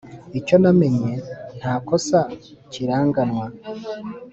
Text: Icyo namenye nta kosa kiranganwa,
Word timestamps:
Icyo 0.39 0.55
namenye 0.61 1.11
nta 1.59 1.73
kosa 1.87 2.19
kiranganwa, 2.71 3.45